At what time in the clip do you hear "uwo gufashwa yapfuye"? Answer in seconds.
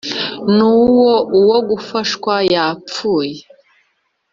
1.41-3.37